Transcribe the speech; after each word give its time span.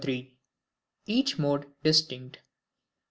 Each 1.05 1.37
Mode 1.37 1.67
distinct. 1.83 2.39